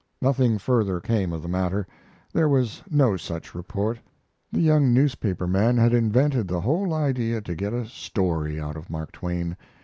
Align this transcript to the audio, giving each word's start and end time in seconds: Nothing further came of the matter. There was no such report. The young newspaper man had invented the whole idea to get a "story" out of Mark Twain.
Nothing 0.19 0.57
further 0.57 0.99
came 0.99 1.31
of 1.31 1.43
the 1.43 1.47
matter. 1.47 1.85
There 2.33 2.49
was 2.49 2.81
no 2.89 3.17
such 3.17 3.53
report. 3.53 3.99
The 4.51 4.59
young 4.59 4.91
newspaper 4.95 5.45
man 5.45 5.77
had 5.77 5.93
invented 5.93 6.47
the 6.47 6.61
whole 6.61 6.91
idea 6.91 7.39
to 7.41 7.53
get 7.53 7.71
a 7.71 7.85
"story" 7.85 8.59
out 8.59 8.75
of 8.75 8.89
Mark 8.89 9.11
Twain. 9.11 9.55